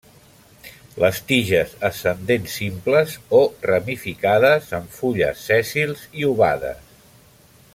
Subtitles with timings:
[1.01, 6.83] Les tiges ascendents simples o ramificades amb fulles sèssils i ovades.